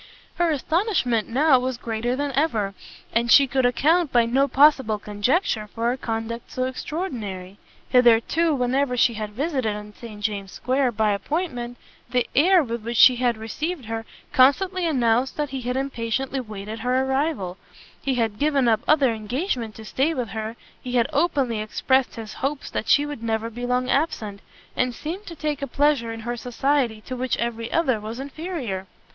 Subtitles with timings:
[0.37, 2.73] Her astonishment now was greater than ever,
[3.13, 7.59] and she could account by no possible conjecture for a conduct so extraordinary.
[7.87, 11.77] Hitherto, whenever she had visited in St James's square by appointment,
[12.09, 14.03] the air with which he had received her,
[14.33, 17.59] constantly announced that he had impatiently waited her arrival;
[18.01, 22.33] he had given up other engagements to stay with her, he had openly expressed his
[22.41, 24.41] hopes that she would never be long absent,
[24.75, 28.87] and seemed to take a pleasure in her society to which every other was inferior.